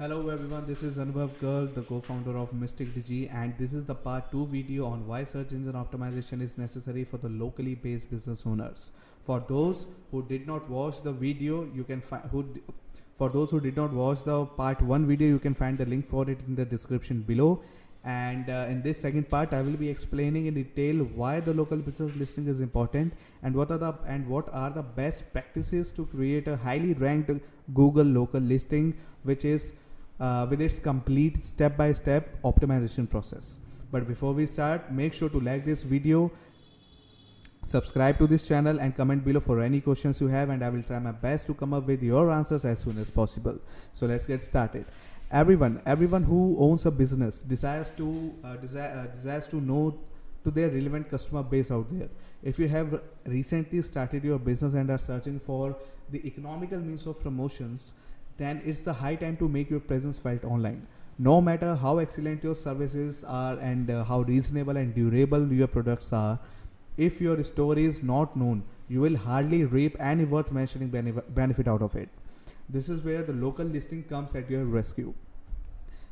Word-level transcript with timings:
Hello 0.00 0.30
everyone, 0.30 0.66
this 0.66 0.82
is 0.82 0.96
Anubhav 0.96 1.32
Garg, 1.42 1.74
the 1.74 1.82
co-founder 1.82 2.34
of 2.38 2.54
Mystic 2.54 2.94
Digi 2.94 3.30
and 3.34 3.52
this 3.58 3.74
is 3.74 3.84
the 3.84 3.94
part 3.94 4.32
2 4.32 4.46
video 4.46 4.86
on 4.86 5.06
why 5.06 5.24
search 5.24 5.52
engine 5.52 5.74
optimization 5.74 6.40
is 6.40 6.56
necessary 6.56 7.04
for 7.04 7.18
the 7.18 7.28
locally 7.28 7.74
based 7.74 8.10
business 8.10 8.44
owners. 8.46 8.92
For 9.26 9.44
those 9.46 9.84
who 10.10 10.22
did 10.22 10.46
not 10.46 10.70
watch 10.70 11.02
the 11.02 11.12
video, 11.12 11.68
you 11.74 11.84
can 11.84 12.00
find 12.00 12.24
who 12.30 12.46
for 13.18 13.28
those 13.28 13.50
who 13.50 13.60
did 13.60 13.76
not 13.76 13.92
watch 13.92 14.24
the 14.24 14.46
part 14.46 14.80
1 14.80 15.06
video, 15.06 15.28
you 15.28 15.38
can 15.38 15.52
find 15.52 15.76
the 15.76 15.84
link 15.84 16.08
for 16.08 16.30
it 16.30 16.38
in 16.48 16.54
the 16.54 16.64
description 16.64 17.20
below 17.20 17.62
and 18.02 18.48
uh, 18.48 18.64
in 18.70 18.80
this 18.80 19.02
second 19.02 19.28
part 19.28 19.52
I 19.52 19.60
will 19.60 19.76
be 19.76 19.90
explaining 19.90 20.46
in 20.46 20.54
detail 20.54 21.04
why 21.14 21.40
the 21.40 21.52
local 21.52 21.76
business 21.76 22.16
listing 22.16 22.48
is 22.48 22.62
important 22.62 23.12
and 23.42 23.54
what 23.54 23.70
are 23.70 23.76
the 23.76 23.92
and 24.06 24.26
what 24.26 24.48
are 24.54 24.70
the 24.70 24.82
best 24.82 25.30
practices 25.34 25.92
to 25.92 26.06
create 26.06 26.48
a 26.48 26.56
highly 26.56 26.94
ranked 26.94 27.30
Google 27.74 28.06
local 28.06 28.40
listing 28.40 28.96
which 29.24 29.44
is 29.44 29.74
uh, 30.20 30.46
with 30.48 30.60
its 30.60 30.78
complete 30.78 31.42
step-by-step 31.44 32.42
optimization 32.42 33.08
process. 33.08 33.58
But 33.90 34.06
before 34.06 34.32
we 34.32 34.46
start, 34.46 34.92
make 34.92 35.14
sure 35.14 35.28
to 35.30 35.40
like 35.40 35.64
this 35.64 35.82
video, 35.82 36.30
subscribe 37.64 38.18
to 38.18 38.26
this 38.26 38.46
channel 38.46 38.78
and 38.78 38.96
comment 38.96 39.24
below 39.24 39.40
for 39.40 39.60
any 39.60 39.80
questions 39.80 40.20
you 40.20 40.28
have 40.28 40.50
and 40.50 40.64
I 40.64 40.70
will 40.70 40.82
try 40.82 40.98
my 40.98 41.12
best 41.12 41.46
to 41.46 41.54
come 41.54 41.74
up 41.74 41.86
with 41.86 42.02
your 42.02 42.30
answers 42.30 42.64
as 42.64 42.80
soon 42.80 42.98
as 42.98 43.10
possible. 43.10 43.58
So 43.92 44.06
let's 44.06 44.26
get 44.26 44.42
started. 44.42 44.86
Everyone, 45.30 45.80
everyone 45.86 46.24
who 46.24 46.56
owns 46.58 46.86
a 46.86 46.90
business 46.90 47.42
desires 47.42 47.92
to 47.96 48.34
uh, 48.44 48.48
uh, 48.48 49.06
desires 49.06 49.46
to 49.48 49.60
know 49.60 49.98
to 50.42 50.50
their 50.50 50.70
relevant 50.70 51.10
customer 51.10 51.42
base 51.42 51.70
out 51.70 51.86
there. 51.90 52.08
If 52.42 52.58
you 52.58 52.66
have 52.68 53.00
recently 53.26 53.82
started 53.82 54.24
your 54.24 54.38
business 54.38 54.74
and 54.74 54.90
are 54.90 54.98
searching 54.98 55.38
for 55.38 55.76
the 56.08 56.26
economical 56.26 56.78
means 56.78 57.06
of 57.06 57.20
promotions, 57.20 57.92
then 58.40 58.62
it's 58.64 58.82
the 58.88 58.92
high 59.00 59.14
time 59.22 59.36
to 59.36 59.48
make 59.48 59.70
your 59.70 59.80
presence 59.80 60.18
felt 60.18 60.44
online. 60.44 60.86
No 61.18 61.40
matter 61.40 61.74
how 61.74 61.98
excellent 61.98 62.42
your 62.42 62.54
services 62.54 63.22
are 63.24 63.58
and 63.58 63.90
uh, 63.90 64.04
how 64.04 64.20
reasonable 64.22 64.78
and 64.82 64.94
durable 64.94 65.52
your 65.52 65.66
products 65.66 66.12
are, 66.12 66.38
if 66.96 67.20
your 67.20 67.42
story 67.44 67.84
is 67.84 68.02
not 68.02 68.36
known, 68.36 68.62
you 68.88 69.00
will 69.00 69.16
hardly 69.16 69.64
reap 69.64 69.96
any 70.00 70.24
worth 70.24 70.50
mentioning 70.52 70.88
benefit 71.40 71.68
out 71.68 71.82
of 71.82 71.94
it. 71.94 72.08
This 72.68 72.88
is 72.88 73.02
where 73.02 73.22
the 73.22 73.32
local 73.32 73.66
listing 73.66 74.02
comes 74.04 74.34
at 74.34 74.50
your 74.50 74.64
rescue. 74.64 75.12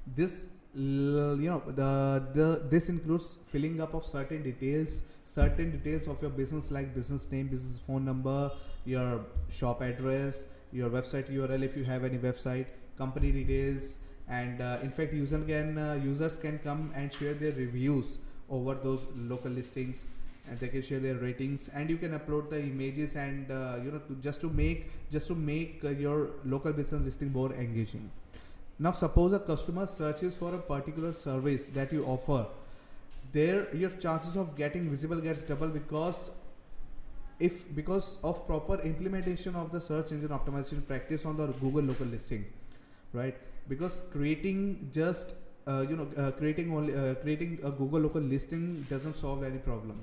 This 0.07 0.45
you 0.75 1.51
know 1.51 1.63
the 1.67 2.25
the 2.35 2.69
this 2.71 2.89
includes 2.89 3.39
filling 3.47 3.81
up 3.81 3.95
of 3.95 4.05
certain 4.05 4.43
details 4.43 5.01
certain 5.25 5.71
details 5.71 6.07
of 6.07 6.21
your 6.23 6.31
business 6.31 6.71
like 6.71 6.95
business 6.95 7.27
name 7.33 7.49
business 7.49 7.81
phone 7.87 8.05
number 8.05 8.51
your 8.85 9.25
shop 9.51 9.81
address 9.81 10.47
your 10.73 10.91
website 10.91 11.33
URL 11.33 11.63
if 11.63 11.77
you 11.77 11.85
have 11.85 12.05
any 12.05 12.19
website, 12.19 12.67
company 12.97 13.33
details, 13.33 13.99
and 14.29 14.61
uh, 14.61 14.79
in 14.83 14.91
fact, 14.91 15.13
user 15.13 15.41
can 15.41 15.79
uh, 15.79 15.99
users 16.03 16.37
can 16.37 16.59
come 16.59 16.93
and 16.95 17.13
share 17.13 17.35
their 17.35 17.53
reviews 17.53 18.19
over 18.51 18.75
those 18.75 19.01
local 19.17 19.51
listings 19.51 20.05
and 20.51 20.59
they 20.61 20.69
can 20.69 20.83
share 20.83 21.01
their 21.01 21.17
ratings 21.17 21.69
and 21.75 21.91
you 21.91 21.97
can 21.99 22.19
upload 22.19 22.51
the 22.51 22.61
images 22.61 23.15
and 23.15 23.51
uh, 23.51 23.77
you 23.83 23.91
know 23.91 23.99
to 23.99 24.15
just 24.17 24.41
to 24.41 24.49
make 24.49 24.91
just 25.11 25.27
to 25.27 25.35
make 25.35 25.81
uh, 25.85 25.91
your 25.91 26.31
local 26.45 26.73
business 26.73 27.03
listing 27.03 27.33
more 27.33 27.53
engaging. 27.53 28.11
Now 28.79 28.93
suppose 28.93 29.33
a 29.33 29.41
customer 29.41 29.87
searches 29.87 30.37
for 30.37 30.55
a 30.55 30.59
particular 30.59 31.13
service 31.13 31.65
that 31.75 31.93
you 31.93 32.05
offer. 32.05 32.47
There 33.33 33.75
your 33.75 33.91
chances 33.91 34.37
of 34.37 34.57
getting 34.57 34.89
visible 34.91 35.21
gets 35.21 35.43
double 35.43 35.69
because 35.69 36.31
if 37.41 37.75
because 37.75 38.19
of 38.23 38.47
proper 38.47 38.81
implementation 38.81 39.55
of 39.55 39.71
the 39.73 39.81
search 39.81 40.13
engine 40.13 40.31
optimization 40.31 40.87
practice 40.87 41.25
on 41.25 41.37
the 41.37 41.47
Google 41.47 41.83
local 41.83 42.07
listing, 42.07 42.45
right? 43.13 43.37
Because 43.69 44.03
creating 44.13 44.91
just 44.93 45.35
uh, 45.67 45.85
you 45.89 45.97
know 45.97 46.09
uh, 46.17 46.31
creating 46.33 46.75
only 46.75 46.95
uh, 46.95 47.15
creating 47.15 47.59
a 47.63 47.71
Google 47.71 48.01
local 48.01 48.21
listing 48.21 48.87
doesn't 48.91 49.17
solve 49.17 49.45
any 49.45 49.59
problem. 49.59 50.03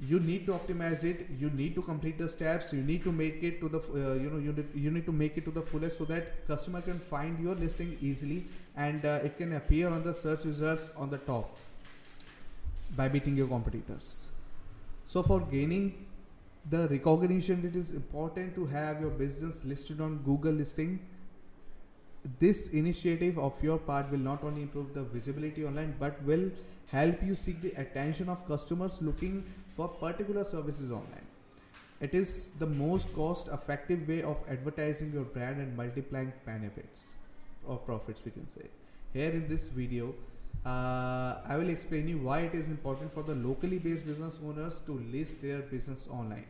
You 0.00 0.18
need 0.18 0.46
to 0.46 0.52
optimize 0.52 1.04
it. 1.04 1.28
You 1.38 1.50
need 1.50 1.74
to 1.76 1.82
complete 1.82 2.18
the 2.18 2.28
steps. 2.28 2.72
You 2.72 2.80
need 2.82 3.04
to 3.04 3.12
make 3.12 3.42
it 3.42 3.60
to 3.60 3.68
the 3.68 3.78
uh, 3.78 4.14
you 4.14 4.30
know 4.30 4.38
you 4.38 4.52
need, 4.52 4.68
you 4.74 4.90
need 4.90 5.06
to 5.06 5.12
make 5.12 5.36
it 5.36 5.44
to 5.44 5.50
the 5.50 5.62
fullest 5.62 5.98
so 5.98 6.04
that 6.06 6.46
customer 6.46 6.80
can 6.80 6.98
find 6.98 7.38
your 7.38 7.54
listing 7.54 7.96
easily 8.00 8.46
and 8.76 9.04
uh, 9.04 9.20
it 9.22 9.36
can 9.36 9.52
appear 9.52 9.90
on 9.90 10.02
the 10.02 10.14
search 10.14 10.44
results 10.44 10.88
on 10.96 11.10
the 11.10 11.18
top 11.18 11.56
by 12.96 13.08
beating 13.08 13.36
your 13.36 13.46
competitors. 13.46 14.28
So 15.06 15.22
for 15.22 15.40
gaining 15.40 16.06
the 16.70 16.88
recognition 16.88 17.64
it 17.66 17.76
is 17.76 17.94
important 17.94 18.54
to 18.54 18.66
have 18.66 19.00
your 19.00 19.10
business 19.10 19.64
listed 19.64 20.00
on 20.00 20.18
google 20.18 20.52
listing. 20.52 21.00
This 22.38 22.68
initiative 22.68 23.38
of 23.38 23.60
your 23.62 23.78
part 23.78 24.10
will 24.10 24.18
not 24.18 24.44
only 24.44 24.62
improve 24.62 24.94
the 24.94 25.02
visibility 25.02 25.66
online 25.66 25.94
but 25.98 26.22
will 26.22 26.50
help 26.92 27.22
you 27.22 27.34
seek 27.34 27.60
the 27.62 27.72
attention 27.72 28.28
of 28.28 28.46
customers 28.46 28.98
looking 29.00 29.44
for 29.76 29.88
particular 29.88 30.44
services 30.44 30.90
online. 30.92 31.26
It 32.00 32.14
is 32.14 32.50
the 32.58 32.66
most 32.66 33.12
cost 33.14 33.48
effective 33.48 34.06
way 34.06 34.22
of 34.22 34.38
advertising 34.48 35.12
your 35.12 35.24
brand 35.24 35.60
and 35.60 35.76
multiplying 35.76 36.32
benefits 36.44 37.12
or 37.66 37.76
profits 37.76 38.24
we 38.24 38.30
can 38.30 38.48
say. 38.48 38.66
Here 39.12 39.30
in 39.30 39.48
this 39.48 39.68
video 39.68 40.14
uh, 40.64 41.38
I 41.44 41.56
will 41.56 41.68
explain 41.68 42.08
you 42.08 42.18
why 42.18 42.40
it 42.40 42.54
is 42.54 42.68
important 42.68 43.12
for 43.12 43.22
the 43.22 43.34
locally 43.34 43.78
based 43.78 44.06
business 44.06 44.38
owners 44.44 44.80
to 44.86 44.92
list 45.12 45.42
their 45.42 45.58
business 45.58 46.06
online. 46.08 46.46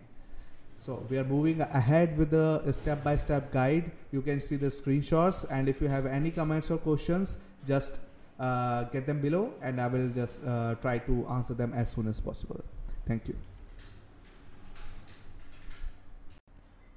So 0.85 1.07
we 1.09 1.17
are 1.17 1.25
moving 1.25 1.61
ahead 1.61 2.19
with 2.19 2.31
the 2.31 2.73
step-by-step 2.73 3.45
-step 3.45 3.53
guide. 3.53 3.91
You 4.11 4.23
can 4.23 4.41
see 4.41 4.57
the 4.57 4.71
screenshots 4.71 5.45
and 5.51 5.69
if 5.69 5.81
you 5.81 5.89
have 5.89 6.07
any 6.07 6.31
comments 6.31 6.71
or 6.71 6.79
questions, 6.79 7.39
just 7.67 8.01
uh, 8.39 8.85
get 8.93 9.07
them 9.07 9.21
below 9.21 9.55
and 9.63 9.81
I 9.81 9.87
will 9.87 10.11
just 10.11 10.45
uh, 10.45 10.75
try 10.83 10.99
to 10.99 11.27
answer 11.29 11.55
them 11.55 11.73
as 11.73 11.91
soon 11.95 12.09
as 12.09 12.21
possible. 12.21 12.61
Thank 13.07 13.29
you. 13.29 13.37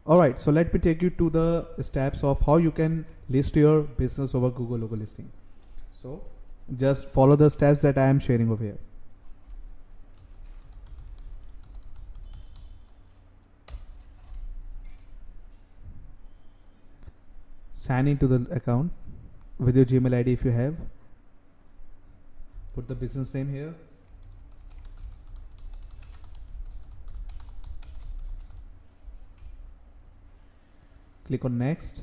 Alright, 0.07 0.39
so 0.39 0.51
let 0.51 0.73
me 0.73 0.79
take 0.79 1.01
you 1.01 1.09
to 1.11 1.29
the 1.29 1.67
steps 1.81 2.23
of 2.23 2.41
how 2.45 2.57
you 2.57 2.71
can 2.71 3.05
list 3.29 3.55
your 3.55 3.81
business 3.81 4.35
over 4.35 4.49
Google 4.49 4.79
local 4.79 4.97
listing. 4.97 5.31
So 6.01 6.21
just 6.73 7.07
follow 7.09 7.35
the 7.35 7.49
steps 7.49 7.81
that 7.83 7.97
I 7.97 8.07
am 8.07 8.19
sharing 8.19 8.49
over 8.49 8.63
here. 8.63 8.77
Sign 17.73 18.07
into 18.07 18.27
the 18.27 18.47
account 18.51 18.91
with 19.59 19.75
your 19.75 19.85
Gmail 19.85 20.13
ID 20.13 20.33
if 20.33 20.43
you 20.43 20.51
have. 20.51 20.75
Put 22.73 22.87
the 22.87 22.95
business 22.95 23.33
name 23.33 23.51
here. 23.53 23.75
Click 31.27 31.45
on 31.45 31.57
next. 31.57 32.01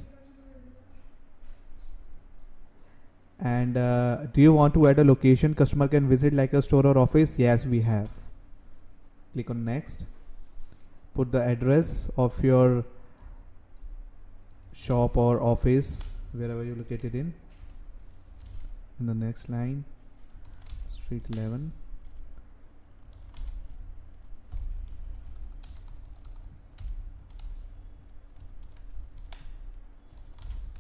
And 3.43 3.77
uh, 3.77 4.27
do 4.33 4.41
you 4.41 4.53
want 4.53 4.73
to 4.75 4.87
add 4.87 5.01
a 5.01 5.05
location 5.05 5.53
customer 5.53 5.89
can 5.89 6.09
visit 6.09 6.33
like 6.33 6.53
a 6.53 6.63
store 6.63 6.87
or 6.87 6.97
office? 6.97 7.35
Yes 7.37 7.67
we 7.67 7.81
have. 7.81 8.09
Click 9.33 9.51
on 9.51 9.65
next. 9.65 10.07
Put 11.15 11.33
the 11.33 11.43
address 11.43 12.09
of 12.17 12.43
your 12.43 12.85
shop 14.73 15.17
or 15.17 15.43
office 15.43 16.05
wherever 16.33 16.63
you 16.63 16.77
located 16.77 17.15
in. 17.15 17.35
In 19.01 19.07
the 19.07 19.15
next 19.15 19.51
line 19.51 19.85
street 20.87 21.25
11 21.35 21.73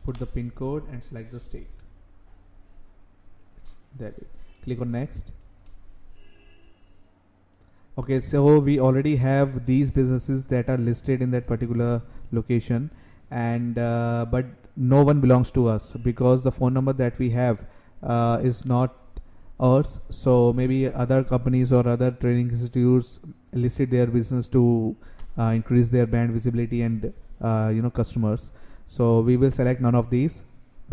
put 0.04 0.18
the 0.18 0.26
pin 0.26 0.50
code 0.50 0.88
and 0.90 1.02
select 1.02 1.32
the 1.32 1.40
state 1.40 1.81
there 3.98 4.14
click 4.64 4.80
on 4.80 4.92
next. 4.92 5.32
Okay 7.98 8.20
so 8.20 8.58
we 8.58 8.80
already 8.80 9.16
have 9.16 9.66
these 9.66 9.90
businesses 9.90 10.46
that 10.46 10.68
are 10.68 10.78
listed 10.78 11.20
in 11.20 11.30
that 11.30 11.46
particular 11.46 12.02
location. 12.30 12.90
And 13.30 13.78
uh, 13.78 14.26
but 14.30 14.46
no 14.76 15.02
one 15.02 15.20
belongs 15.20 15.50
to 15.52 15.68
us 15.68 15.92
because 16.02 16.42
the 16.42 16.52
phone 16.52 16.74
number 16.74 16.92
that 16.92 17.18
we 17.18 17.30
have 17.30 17.64
uh, 18.02 18.40
is 18.42 18.64
not 18.64 18.94
ours. 19.60 20.00
So 20.10 20.52
maybe 20.52 20.88
other 20.88 21.22
companies 21.24 21.72
or 21.72 21.86
other 21.86 22.10
training 22.10 22.50
institutes 22.50 23.20
listed 23.52 23.90
their 23.90 24.06
business 24.06 24.48
to 24.48 24.96
uh, 25.38 25.52
increase 25.54 25.88
their 25.88 26.06
brand 26.06 26.32
visibility 26.32 26.82
and 26.82 27.12
uh, 27.40 27.70
you 27.74 27.82
know 27.82 27.90
customers. 27.90 28.50
So 28.86 29.20
we 29.20 29.36
will 29.36 29.52
select 29.52 29.80
none 29.80 29.94
of 29.94 30.10
these 30.10 30.42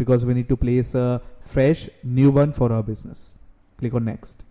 because 0.01 0.25
we 0.29 0.33
need 0.39 0.49
to 0.51 0.57
place 0.65 0.93
a 0.95 1.21
fresh 1.55 1.87
new 2.19 2.31
one 2.41 2.53
for 2.59 2.71
our 2.71 2.83
business. 2.91 3.37
Click 3.77 3.93
on 3.93 4.05
next. 4.05 4.43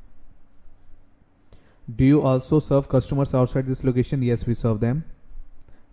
Do 2.00 2.04
you 2.04 2.20
also 2.30 2.60
serve 2.60 2.88
customers 2.96 3.34
outside 3.34 3.66
this 3.66 3.82
location? 3.90 4.26
Yes, 4.32 4.46
we 4.46 4.54
serve 4.64 4.80
them. 4.88 5.04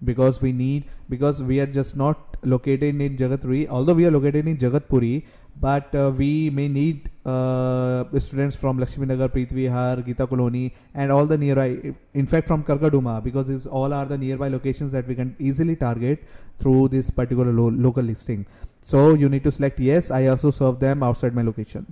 because 0.04 0.42
we 0.42 0.52
need 0.52 0.84
because 1.10 1.42
we 1.42 1.60
are 1.60 1.66
just 1.66 1.96
not 1.96 2.38
located 2.44 3.02
in 3.02 3.18
Jagatpuri 3.18 3.68
although 3.68 3.94
we 3.94 4.06
are 4.06 4.12
located 4.12 4.48
in 4.48 4.58
Jagatpuri 4.58 5.24
but 5.60 5.96
uh, 5.96 6.12
we 6.16 6.50
may 6.50 6.68
need 6.68 7.10
uh, 7.26 8.04
students 8.20 8.58
from 8.58 8.78
Lakshmi 8.78 9.06
Nagar, 9.06 9.30
Preet 9.30 9.54
Vihar, 9.54 10.06
Gita 10.06 10.28
Colony 10.28 10.74
and 10.94 11.12
all 11.12 11.26
the 11.26 11.38
nearby 11.38 11.94
in 12.14 12.26
fact 12.28 12.48
from 12.48 12.64
Karkardooma 12.64 13.24
because 13.24 13.48
these 13.48 13.66
all 13.66 13.94
are 13.94 14.06
the 14.06 14.18
nearby 14.18 14.50
locations 14.50 14.92
that 14.92 15.08
we 15.08 15.16
can 15.16 15.36
easily 15.40 15.76
target 15.76 16.24
through 16.60 16.90
this 16.90 17.10
particular 17.10 17.54
lo 17.54 17.70
local 17.70 18.04
listing 18.04 18.46
so 18.90 19.16
you 19.16 19.28
need 19.28 19.44
to 19.44 19.52
select 19.52 19.80
yes. 19.80 20.12
I 20.12 20.28
also 20.28 20.52
serve 20.52 20.80
them 20.80 21.02
outside 21.02 21.34
my 21.34 21.42
location. 21.42 21.92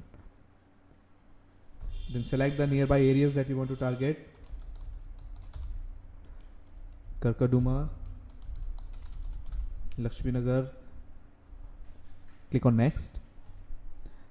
Then 2.13 2.23
select 2.27 2.55
the 2.57 2.67
nearby 2.67 3.01
areas 3.01 3.33
that 3.33 3.49
you 3.49 3.57
want 3.57 3.69
to 3.69 3.75
target. 3.75 4.29
Karkardooma 7.19 7.89
Lakshminagar. 9.99 10.69
Click 12.51 12.67
on 12.67 12.77
next. 12.77 13.17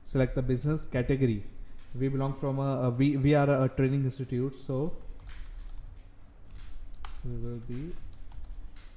Select 0.04 0.36
the 0.36 0.42
business 0.42 0.86
category. 0.86 1.42
We 1.98 2.06
belong 2.06 2.34
from 2.34 2.60
a, 2.60 2.70
a 2.84 2.90
we 2.90 3.16
we 3.16 3.34
are 3.34 3.50
a, 3.50 3.62
a 3.64 3.68
training 3.70 4.04
institute 4.04 4.54
so 4.68 4.92
we 7.24 7.36
will 7.44 7.60
be 7.72 7.92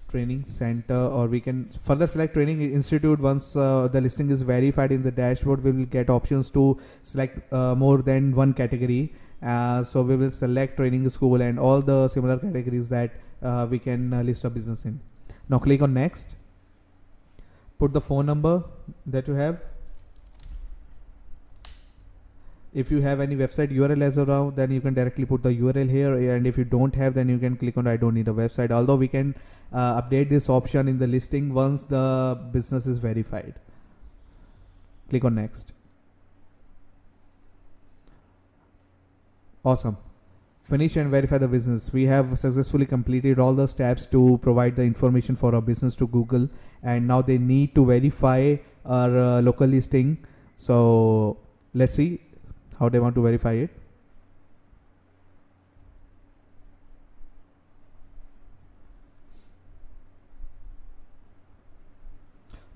training 0.10 0.46
center 0.46 0.96
or 1.18 1.28
we 1.28 1.40
can 1.40 1.69
further 1.84 2.07
select 2.07 2.34
training 2.34 2.62
institute 2.62 3.19
once 3.19 3.56
uh, 3.56 3.88
the 3.92 4.00
listing 4.00 4.30
is 4.30 4.42
verified 4.42 4.92
in 4.92 5.04
the 5.04 5.12
dashboard. 5.12 5.63
We 5.63 5.72
will 5.72 5.86
get 5.86 6.10
options 6.10 6.52
to 6.52 6.80
select 7.04 7.54
uh, 7.54 7.75
more 7.75 8.02
than 8.02 8.36
one 8.36 8.54
category. 8.54 9.13
Uh, 9.42 9.84
so 9.84 10.02
we 10.02 10.16
will 10.16 10.31
select 10.31 10.78
training 10.78 11.10
school 11.10 11.42
and 11.42 11.60
all 11.60 11.81
the 11.81 12.07
similar 12.07 12.38
categories 12.38 12.90
that 12.90 13.12
uh, 13.44 13.68
we 13.69 13.80
can 13.80 14.13
uh, 14.13 14.22
list 14.22 14.44
a 14.44 14.50
business 14.50 14.86
in. 14.86 15.00
Now 15.50 15.60
click 15.60 15.81
on 15.81 15.94
next. 15.94 16.36
Put 17.78 17.94
the 17.94 18.01
phone 18.01 18.25
number 18.25 18.63
that 19.06 19.28
you 19.28 19.34
have 19.34 19.62
if 22.81 22.92
you 22.92 23.01
have 23.01 23.22
any 23.22 23.36
website 23.38 23.74
URL 23.74 24.01
as 24.01 24.18
around 24.18 24.57
then 24.57 24.69
you 24.69 24.81
can 24.81 24.94
directly 24.94 25.25
put 25.25 25.42
the 25.42 25.50
URL 25.50 25.89
here. 25.89 26.36
And 26.36 26.45
if 26.45 26.57
you 26.57 26.66
don't 26.66 26.94
have 26.95 27.13
then 27.13 27.30
you 27.30 27.39
can 27.39 27.56
click 27.56 27.77
on 27.77 27.88
I 27.88 27.95
don't 27.95 28.13
need 28.13 28.27
a 28.27 28.33
website. 28.33 28.69
Although 28.69 28.98
we 28.98 29.07
can 29.07 29.33
uh, 29.72 30.01
update 30.01 30.30
this 30.30 30.50
option 30.50 30.89
in 30.89 31.00
the 31.00 31.07
listing 31.07 31.54
once 31.54 31.83
the 31.83 32.38
business 32.51 32.86
is 32.86 32.98
verified. 32.98 33.56
Click 35.10 35.24
on 35.24 35.36
next. 35.36 35.72
Awesome. 39.63 39.98
Finish 40.63 40.98
and 40.98 41.10
verify 41.10 41.38
the 41.38 41.48
business. 41.48 41.94
We 41.94 42.04
have 42.07 42.38
successfully 42.38 42.86
completed 42.86 43.39
all 43.39 43.54
the 43.54 43.68
steps 43.68 44.06
to 44.07 44.38
provide 44.42 44.75
the 44.75 44.83
information 44.83 45.38
for 45.38 45.56
our 45.56 45.62
business 45.62 45.95
to 45.98 46.07
google 46.07 46.50
and 46.83 47.07
now 47.07 47.22
they 47.22 47.38
need 47.38 47.74
to 47.75 47.86
verify 47.86 48.57
our 48.86 49.18
uh, 49.18 49.42
local 49.42 49.68
listing. 49.68 50.18
So 50.57 51.38
let's 51.74 51.94
see 51.94 52.19
how 52.80 52.89
they 52.89 53.00
want 53.00 53.16
to 53.16 53.22
verify 53.22 53.54
it? 53.54 53.69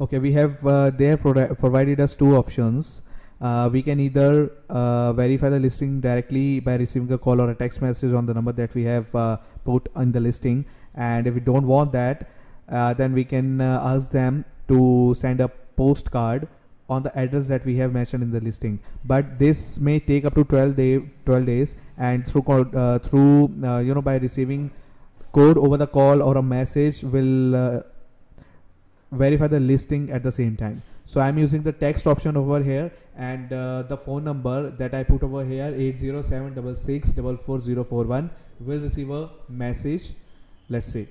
Okay 0.01 0.17
we 0.17 0.31
have 0.31 0.65
uh, 0.65 0.89
they 0.89 1.05
have 1.07 1.19
pro 1.19 1.53
provided 1.55 1.99
us 1.99 2.15
two 2.15 2.35
options. 2.35 3.03
Uh, 3.41 3.69
we 3.71 3.81
can 3.81 3.99
either 3.99 4.51
uh, 4.69 5.13
verify 5.13 5.49
the 5.49 5.59
listing 5.59 6.01
directly 6.01 6.59
by 6.59 6.75
receiving 6.75 7.11
a 7.13 7.17
call 7.17 7.39
or 7.39 7.49
a 7.51 7.55
text 7.55 7.81
message 7.81 8.13
on 8.13 8.25
the 8.25 8.33
number 8.33 8.51
that 8.51 8.73
we 8.75 8.83
have 8.83 9.13
uh, 9.15 9.37
put 9.63 9.87
in 9.95 10.11
the 10.11 10.19
listing. 10.19 10.65
And 10.93 11.25
if 11.27 11.33
we 11.33 11.39
don't 11.39 11.65
want 11.65 11.93
that 11.93 12.29
uh, 12.69 12.93
then 12.93 13.13
we 13.13 13.23
can 13.23 13.61
uh, 13.61 13.81
ask 13.83 14.11
them 14.11 14.45
to 14.67 15.15
send 15.17 15.41
a 15.41 15.47
postcard 15.47 16.47
on 16.89 17.03
the 17.03 17.17
address 17.17 17.47
that 17.47 17.65
we 17.65 17.77
have 17.77 17.93
mentioned 17.93 18.23
in 18.23 18.31
the 18.31 18.39
listing. 18.39 18.79
But 19.05 19.39
this 19.39 19.77
may 19.77 19.99
take 19.99 20.25
up 20.25 20.35
to 20.35 20.43
12 20.43 20.75
day 20.75 21.01
12 21.25 21.45
days 21.45 21.75
and 21.97 22.27
through 22.27 22.43
uh, 22.43 22.99
through 22.99 23.51
uh, 23.63 23.79
you 23.79 23.93
know 23.93 24.01
by 24.01 24.17
receiving 24.17 24.71
code 25.31 25.57
over 25.57 25.77
the 25.77 25.87
call 25.87 26.23
or 26.23 26.37
a 26.37 26.43
message 26.43 27.03
will 27.03 27.55
uh, 27.55 27.81
verify 29.11 29.47
the 29.47 29.59
listing 29.59 30.11
at 30.11 30.23
the 30.23 30.31
same 30.31 30.57
time. 30.57 30.81
So 31.11 31.19
i'm 31.25 31.37
using 31.39 31.63
the 31.63 31.71
text 31.71 32.05
option 32.05 32.37
over 32.37 32.61
here 32.63 32.91
and 33.27 33.51
uh, 33.51 33.81
the 33.91 33.97
phone 33.97 34.23
number 34.23 34.69
that 34.81 34.93
i 34.93 35.03
put 35.03 35.23
over 35.23 35.43
here 35.43 35.71
80766444041 35.71 38.29
will 38.59 38.79
receive 38.79 39.09
a 39.09 39.31
message 39.63 40.11
let's 40.69 40.93
see 40.93 41.07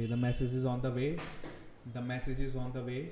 okay 0.00 0.08
the 0.08 0.16
message 0.16 0.54
is 0.54 0.64
on 0.64 0.80
the 0.80 0.90
way. 0.90 1.18
The 1.92 2.00
message 2.00 2.40
is 2.40 2.56
on 2.56 2.72
the 2.72 2.82
way. 2.82 3.10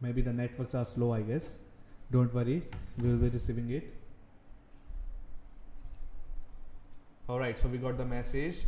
Maybe 0.00 0.22
the 0.22 0.32
networks 0.32 0.74
are 0.74 0.84
slow 0.84 1.12
i 1.12 1.22
guess. 1.22 1.56
Don't 2.12 2.32
worry 2.32 2.62
we 2.98 3.08
will 3.08 3.16
be 3.16 3.28
receiving 3.28 3.70
it. 3.70 3.92
All 7.28 7.40
right 7.40 7.58
so 7.58 7.68
we 7.68 7.78
got 7.78 7.98
the 7.98 8.04
message 8.04 8.64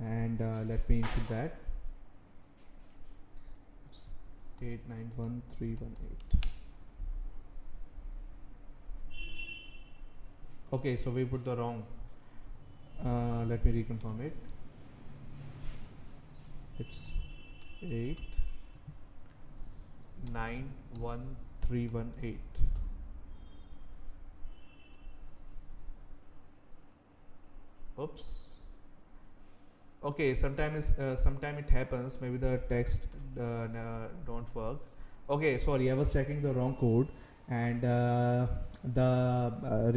and 0.00 0.42
uh, 0.42 0.64
let 0.66 0.88
me 0.88 0.96
input 0.96 1.28
that 1.28 1.71
891318 4.62 6.40
okay 10.72 10.96
so 10.96 11.10
we 11.10 11.24
put 11.24 11.44
the 11.44 11.56
wrong 11.56 11.82
uh, 13.04 13.44
let 13.48 13.64
me 13.64 13.72
reconfirm 13.72 14.20
it. 14.20 14.36
It's 16.78 17.14
8 17.82 18.18
91318 20.32 22.38
oops 27.98 28.51
okay 30.04 30.34
sometimes 30.34 30.92
uh, 30.92 31.16
sometime 31.16 31.58
it 31.58 31.70
happens. 31.70 32.18
Maybe 32.20 32.36
the 32.36 32.60
text 32.68 33.06
uh, 33.40 33.66
don't 34.26 34.54
work. 34.54 34.78
Okay 35.30 35.58
sorry 35.58 35.90
i 35.90 35.94
was 35.94 36.12
checking 36.12 36.42
the 36.42 36.52
wrong 36.52 36.76
code. 36.76 37.08
And 37.48 37.84
uh, 37.84 38.46
the 38.82 39.02
uh, 39.02 39.92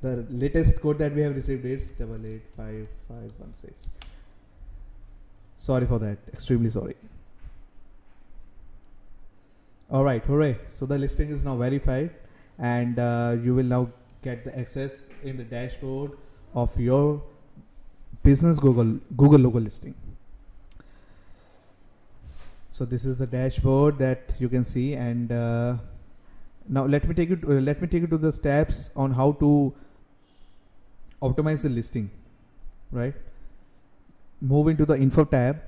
the 0.00 0.26
latest 0.30 0.80
code 0.80 0.98
that 0.98 1.12
we 1.14 1.20
have 1.20 1.34
received 1.34 1.64
is 1.64 1.90
double 1.90 2.24
eight 2.26 2.42
five 2.56 2.88
five 3.08 3.32
one 3.38 3.54
six. 3.54 3.88
Sorry 5.56 5.86
for 5.86 5.98
that. 5.98 6.18
Extremely 6.32 6.70
sorry. 6.70 6.96
All 9.90 10.04
right 10.04 10.24
hooray. 10.24 10.58
So 10.68 10.86
the 10.86 10.98
listing 10.98 11.30
is 11.30 11.44
now 11.44 11.56
verified. 11.56 12.10
And 12.58 12.98
uh, 12.98 13.36
you 13.42 13.54
will 13.54 13.64
now 13.64 13.90
get 14.22 14.44
the 14.44 14.56
access 14.58 15.08
in 15.22 15.36
the 15.36 15.44
dashboard 15.44 16.12
of 16.54 16.78
your 16.78 17.22
business 18.22 18.58
Google 18.58 18.98
Google 19.16 19.40
logo 19.40 19.60
listing. 19.60 19.94
So 22.70 22.84
this 22.84 23.04
is 23.04 23.18
the 23.18 23.26
dashboard 23.26 23.98
that 23.98 24.32
you 24.38 24.48
can 24.48 24.64
see, 24.64 24.94
and 24.94 25.30
uh, 25.30 25.76
now 26.68 26.86
let 26.86 27.06
me 27.06 27.14
take 27.14 27.28
you 27.28 27.36
to, 27.36 27.58
uh, 27.58 27.60
let 27.60 27.82
me 27.82 27.88
take 27.88 28.00
you 28.02 28.06
to 28.06 28.18
the 28.18 28.32
steps 28.32 28.88
on 28.96 29.12
how 29.12 29.32
to 29.32 29.74
optimize 31.20 31.62
the 31.62 31.68
listing. 31.68 32.10
Right. 32.90 33.14
Move 34.40 34.68
into 34.68 34.86
the 34.86 34.94
info 34.94 35.24
tab. 35.24 35.60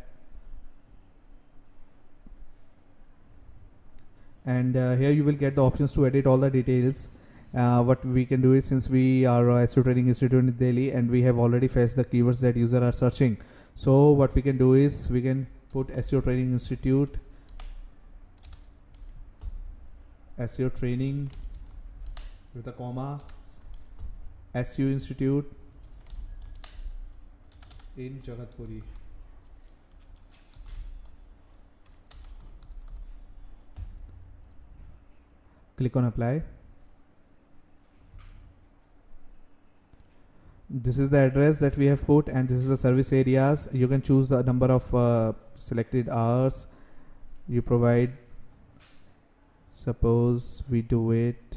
And 4.46 4.76
uh, 4.76 4.96
here 4.96 5.10
you 5.10 5.24
will 5.24 5.32
get 5.32 5.56
the 5.56 5.64
options 5.64 5.92
to 5.94 6.06
edit 6.06 6.26
all 6.26 6.36
the 6.36 6.50
details 6.50 7.08
uh, 7.54 7.82
what 7.82 8.04
we 8.04 8.24
can 8.26 8.40
do 8.40 8.52
is 8.52 8.64
since 8.64 8.88
we 8.88 9.24
are 9.24 9.48
a 9.50 9.66
SEO 9.66 9.84
Training 9.84 10.08
Institute 10.08 10.32
in 10.32 10.50
Delhi 10.52 10.90
and 10.90 11.10
we 11.10 11.22
have 11.22 11.38
already 11.38 11.68
fetched 11.68 11.94
the 11.94 12.04
keywords 12.04 12.40
that 12.40 12.56
user 12.56 12.82
are 12.82 12.92
searching. 12.92 13.36
So 13.76 14.10
what 14.10 14.34
we 14.34 14.42
can 14.42 14.58
do 14.58 14.74
is 14.74 15.08
we 15.08 15.22
can 15.22 15.46
put 15.72 15.88
SEO 15.88 16.24
Training 16.24 16.52
Institute, 16.52 17.14
SEO 20.38 20.76
Training 20.76 21.30
with 22.54 22.66
a 22.66 22.72
comma, 22.72 23.20
SEO 24.54 24.92
Institute 24.92 25.50
in 27.96 28.20
Jagatpuri. 28.26 28.82
Click 35.76 35.96
on 35.96 36.04
apply 36.04 36.42
this 40.68 40.98
is 40.98 41.10
the 41.10 41.18
address 41.18 41.58
that 41.58 41.76
we 41.76 41.86
have 41.86 42.04
put 42.06 42.28
and 42.28 42.48
this 42.48 42.58
is 42.58 42.66
the 42.66 42.78
service 42.78 43.12
areas 43.12 43.68
you 43.72 43.86
can 43.86 44.00
choose 44.00 44.28
the 44.30 44.42
number 44.42 44.66
of 44.66 44.94
uh, 44.94 45.32
selected 45.54 46.08
hours 46.08 46.66
you 47.48 47.60
provide 47.60 48.12
suppose 49.72 50.62
we 50.70 50.80
do 50.80 51.10
it 51.10 51.56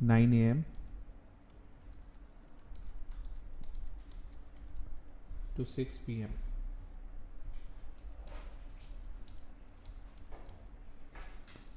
9 0.00 0.32
a.m. 0.32 0.64
to 5.56 5.64
6 5.64 5.98
p.m. 6.06 6.30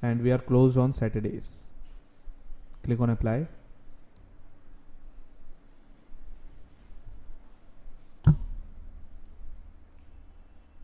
and 0.01 0.21
we 0.21 0.31
are 0.31 0.38
closed 0.38 0.77
on 0.77 0.93
Saturdays 0.93 1.63
click 2.83 3.00
on 3.01 3.09
apply 3.09 3.48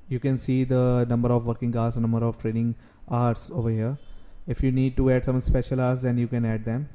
you 0.08 0.20
can 0.20 0.38
see 0.38 0.64
the 0.64 1.06
number 1.10 1.32
of 1.32 1.46
working 1.46 1.76
hours 1.76 1.98
number 1.98 2.24
of 2.24 2.38
training 2.38 2.76
hours 3.10 3.50
over 3.54 3.70
here. 3.70 3.98
If 4.48 4.62
you 4.62 4.72
need 4.72 4.96
to 4.98 5.10
add 5.10 5.26
some 5.26 5.42
special 5.42 5.82
hours 5.82 6.04
then 6.04 6.18
you 6.18 6.28
can 6.28 6.46
add 6.46 6.66
them. 6.66 6.90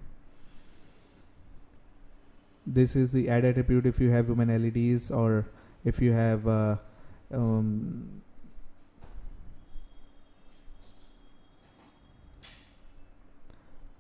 This 2.67 2.95
is 2.95 3.11
the 3.11 3.29
add 3.29 3.45
attribute 3.45 3.87
if 3.87 3.99
you 3.99 4.11
have 4.11 4.27
human 4.27 4.49
LEDs 4.49 5.11
or 5.11 5.47
if 5.85 6.01
you 6.01 6.13
have 6.13 6.47
uh, 6.47 6.77
um, 7.33 8.23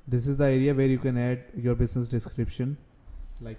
this 0.07 0.27
is 0.27 0.37
the 0.37 0.45
area 0.45 0.75
where 0.75 0.87
you 0.87 0.99
can 0.99 1.17
add 1.17 1.45
your 1.57 1.75
business 1.75 2.07
description. 2.07 2.77
Like 3.41 3.59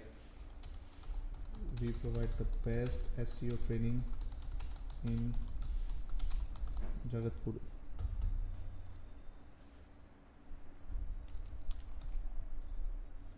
we 1.80 1.88
provide 1.92 2.28
the 2.38 2.46
best 2.64 2.98
SEO 3.18 3.58
training 3.66 4.02
in 5.06 5.34
Jagatpur. 7.12 7.54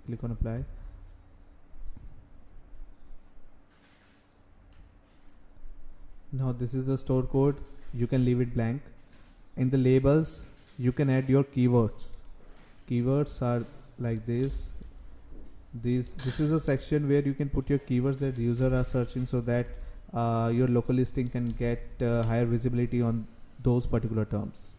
Click 0.07 0.25
on 0.25 0.31
apply. 0.33 0.65
Now 6.33 6.53
this 6.53 6.75
is 6.75 6.87
the 6.87 6.99
store 6.99 7.23
code. 7.23 7.57
You 7.93 8.07
can 8.07 8.25
leave 8.25 8.41
it 8.41 8.55
blank. 8.55 8.83
In 9.57 9.71
the 9.71 9.79
labels 9.79 10.45
you 10.79 10.93
can 10.93 11.09
add 11.09 11.29
your 11.29 11.45
keywords. 11.45 12.19
Keywords 12.91 13.41
are 13.41 13.65
like 13.99 14.27
this. 14.27 14.71
This 15.73 16.11
this 16.25 16.41
is 16.41 16.53
a 16.53 16.61
section 16.61 17.09
where 17.09 17.23
you 17.23 17.35
can 17.35 17.49
put 17.49 17.71
your 17.71 17.79
keywords 17.79 18.19
that 18.19 18.37
user 18.37 18.75
are 18.75 18.85
searching 18.85 19.27
so 19.27 19.41
that 19.41 19.69
uh, 20.15 20.51
your 20.55 20.69
local 20.69 20.95
listing 20.95 21.29
can 21.29 21.47
get 21.47 21.83
uh, 22.01 22.23
higher 22.23 22.45
visibility 22.45 23.03
on 23.03 23.27
those 23.63 23.87
particular 23.87 24.25
terms. 24.25 24.73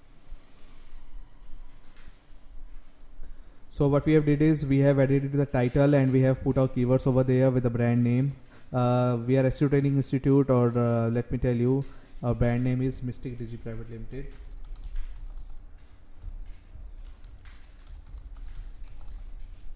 So 3.69 3.89
what 3.89 4.05
we 4.05 4.13
have 4.13 4.25
did 4.25 4.41
is 4.41 4.65
we 4.65 4.77
have 4.79 4.99
edited 4.99 5.33
the 5.33 5.45
title 5.45 5.93
and 5.95 6.13
we 6.13 6.21
have 6.21 6.41
put 6.41 6.57
our 6.57 6.69
keywords 6.69 7.05
over 7.05 7.23
there 7.23 7.51
with 7.51 7.63
the 7.63 7.69
brand 7.69 8.05
name. 8.05 8.33
Uh, 8.71 9.17
we 9.27 9.37
are 9.37 9.43
SEO 9.43 9.69
Training 9.69 9.97
Institute 9.97 10.49
or 10.49 10.77
uh, 10.77 11.09
let 11.09 11.29
me 11.29 11.37
tell 11.37 11.55
you 11.55 11.83
our 12.23 12.33
brand 12.33 12.63
name 12.63 12.81
is 12.81 13.03
Mystic 13.03 13.37
Digi 13.37 13.61
Private 13.61 13.91
Limited. 13.91 14.27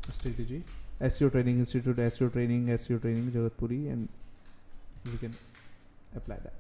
Mystic 0.08 0.38
Digi. 0.38 0.62
SEO 1.02 1.32
Training 1.32 1.60
Institute 1.60 1.98
SEO 1.98 2.32
Training 2.32 2.68
SEO 2.68 3.02
Training 3.02 3.32
Jagatpuri 3.32 3.92
and 3.92 4.08
we 5.06 5.18
can 5.18 5.36
apply 6.16 6.38
that. 6.44 6.54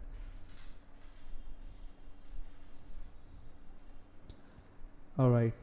All 5.18 5.30
right. 5.30 5.54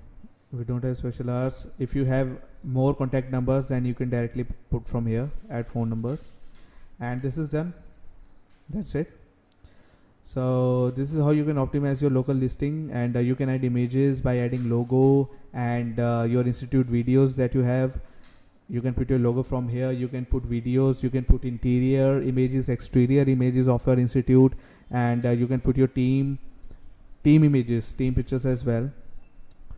We 0.53 0.65
don't 0.65 0.85
have 0.85 0.99
special 0.99 1.31
hours. 1.31 1.67
If 1.79 1.95
you 1.95 2.05
have 2.05 2.29
more 2.63 2.95
contact 2.95 3.31
numbers 3.31 3.69
then 3.69 3.85
you 3.85 3.95
can 3.95 4.11
directly 4.11 4.45
put 4.71 4.89
from 4.89 5.07
here 5.07 5.31
add 5.51 5.69
phone 5.69 5.89
numbers. 5.89 6.33
And 7.01 7.23
this 7.23 7.39
is 7.39 7.49
done. 7.51 7.75
That's 8.69 8.95
it. 8.95 9.13
So 10.23 10.91
this 10.91 11.15
is 11.15 11.23
how 11.23 11.31
you 11.31 11.45
can 11.45 11.57
optimize 11.57 12.01
your 12.01 12.11
local 12.11 12.35
listing 12.35 12.91
and 12.93 13.17
uh, 13.17 13.21
you 13.21 13.37
can 13.37 13.49
add 13.49 13.65
images 13.65 14.21
by 14.21 14.39
adding 14.39 14.69
logo 14.69 15.31
and 15.55 16.01
uh, 16.01 16.27
your 16.29 16.43
institute 16.43 16.89
videos 16.91 17.37
that 17.37 17.55
you 17.55 17.63
have 17.63 18.01
you 18.69 18.81
can 18.81 18.95
put 18.95 19.11
your 19.11 19.19
logo 19.19 19.43
from 19.43 19.69
here. 19.69 19.93
You 19.93 20.09
can 20.09 20.25
put 20.25 20.49
videos. 20.49 21.03
You 21.03 21.11
can 21.11 21.25
put 21.25 21.45
interior 21.45 22.21
images 22.21 22.69
exterior 22.69 23.23
images 23.23 23.69
of 23.69 23.87
your 23.87 23.99
institute. 23.99 24.55
And 24.91 25.25
uh, 25.25 25.31
you 25.31 25.47
can 25.47 25.61
put 25.61 25.77
your 25.77 25.89
team 25.89 26.39
team 27.23 27.45
images 27.45 27.93
team 27.93 28.15
pictures 28.15 28.45
as 28.45 28.65
well. 28.65 28.91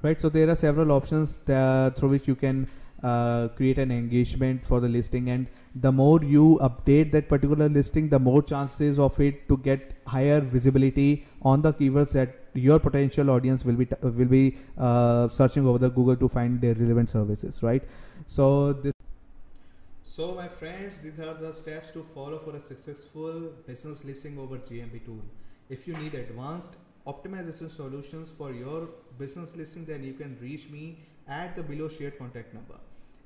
Right? 0.02 0.20
So 0.20 0.28
there 0.28 0.48
are 0.48 0.54
several 0.54 0.92
options 0.92 1.38
that, 1.46 1.96
through 1.96 2.10
which 2.10 2.28
you 2.28 2.34
can 2.34 2.68
uh, 3.02 3.48
create 3.48 3.78
an 3.78 3.90
engagement 3.90 4.64
for 4.64 4.80
the 4.80 4.88
listing. 4.88 5.28
And 5.28 5.46
the 5.74 5.92
more 5.92 6.22
you 6.22 6.58
update 6.62 7.12
that 7.12 7.28
particular 7.28 7.68
listing 7.68 8.08
the 8.08 8.18
more 8.18 8.42
chances 8.42 8.98
of 8.98 9.20
it 9.20 9.48
to 9.48 9.58
get 9.58 9.92
higher 10.06 10.40
visibility 10.40 11.26
on 11.42 11.62
the 11.62 11.72
keywords 11.72 12.12
that 12.12 12.34
your 12.54 12.78
potential 12.78 13.30
audience 13.30 13.64
will 13.64 13.74
be 13.74 13.86
will 14.02 14.26
be 14.26 14.56
uh, 14.78 15.28
searching 15.28 15.66
over 15.66 15.78
the 15.78 15.90
google 15.90 16.16
to 16.16 16.28
find 16.28 16.60
their 16.60 16.74
relevant 16.74 17.10
services. 17.10 17.62
Right 17.62 17.82
so 18.36 18.72
this 18.74 18.92
so 20.04 20.24
my 20.34 20.46
friends 20.46 21.00
these 21.00 21.18
are 21.18 21.34
the 21.42 21.52
steps 21.60 21.90
to 21.90 22.02
follow 22.02 22.38
for 22.38 22.54
a 22.56 22.62
successful 22.62 23.36
business 23.66 24.04
listing 24.04 24.38
over 24.38 24.58
gmb 24.58 25.02
tool 25.06 25.22
if 25.76 25.88
you 25.88 25.96
need 25.96 26.14
advanced 26.14 26.76
optimization 27.06 27.70
solutions 27.70 28.28
for 28.36 28.52
your 28.52 28.88
business 29.18 29.56
listing 29.56 29.86
then 29.86 30.04
you 30.04 30.12
can 30.12 30.36
reach 30.42 30.68
me 30.68 30.84
at 31.26 31.56
the 31.56 31.62
below 31.62 31.88
shared 31.88 32.18
contact 32.18 32.52
number 32.52 32.78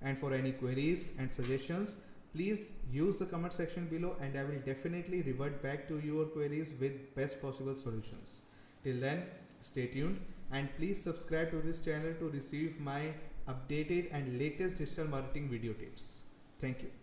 and 0.03 0.17
for 0.17 0.33
any 0.33 0.53
queries 0.53 1.11
and 1.19 1.31
suggestions 1.31 1.97
please 2.33 2.73
use 2.91 3.19
the 3.19 3.27
comment 3.27 3.53
section 3.53 3.87
below 3.87 4.17
and 4.21 4.39
I 4.39 4.45
will 4.45 4.63
definitely 4.65 5.23
revert 5.23 5.63
back 5.63 5.89
to 5.89 5.99
your 5.99 6.27
queries 6.27 6.73
with 6.81 7.15
best 7.15 7.43
possible 7.43 7.75
solutions. 7.77 8.41
Till 8.83 9.01
then, 9.01 9.25
stay 9.61 9.87
tuned 9.87 10.19
and 10.51 10.75
please 10.77 11.03
subscribe 11.03 11.51
to 11.51 11.61
this 11.61 11.81
channel 11.81 12.15
to 12.21 12.31
receive 12.31 12.81
my 12.81 13.13
updated 13.49 14.09
and 14.13 14.39
latest 14.39 14.79
digital 14.79 15.07
marketing 15.07 15.49
video 15.49 15.73
tips. 15.73 16.21
Thank 16.61 16.83
you. 16.83 17.02